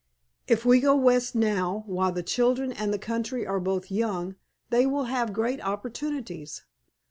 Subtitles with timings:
[0.47, 4.33] If we go west now, while the children and the country are both young
[4.71, 6.63] they will have great opportunities.